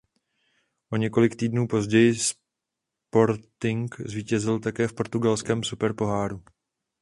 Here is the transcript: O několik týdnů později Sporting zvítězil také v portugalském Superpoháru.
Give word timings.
O 0.91 0.97
několik 0.97 1.35
týdnů 1.35 1.67
později 1.67 2.15
Sporting 3.09 3.95
zvítězil 4.05 4.59
také 4.59 4.87
v 4.87 4.93
portugalském 4.93 5.63
Superpoháru. 5.63 6.43